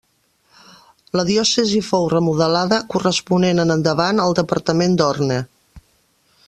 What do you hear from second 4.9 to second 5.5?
de l'Orne.